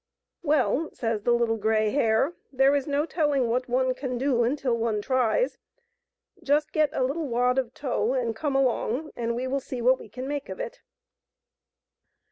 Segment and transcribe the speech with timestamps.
[0.41, 4.75] "Well," says the Little Grey Hare," there is no telling what one can do till
[4.75, 5.59] one tries;
[6.41, 9.99] just get a little wad of tow and come along, and we will see what
[9.99, 10.81] we can make of it."